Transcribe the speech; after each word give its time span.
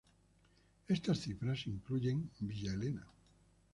Estas 0.87 1.19
cifran 1.19 1.55
incluyen 1.67 2.31
Villa 2.39 2.71
Elena. 2.73 3.05